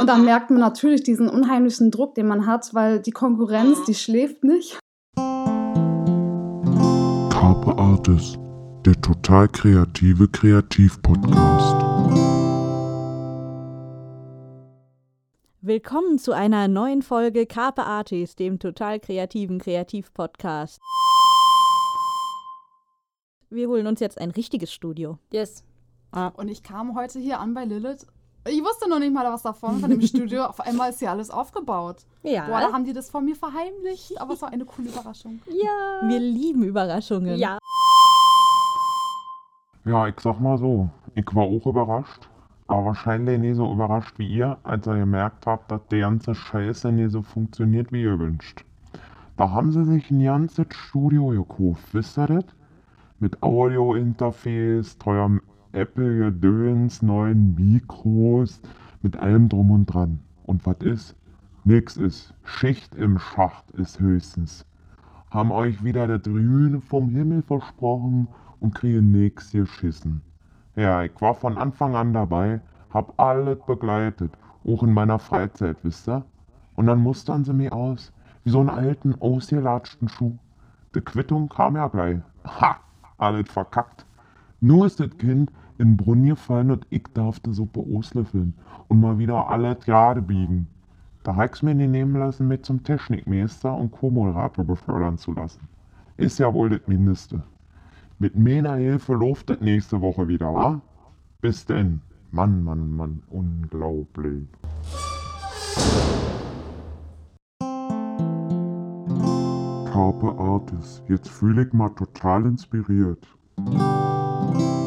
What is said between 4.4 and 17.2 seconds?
nicht. Carpe Artis, der total kreative Kreativpodcast. Willkommen zu einer neuen